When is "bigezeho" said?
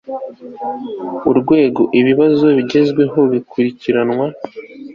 2.57-3.19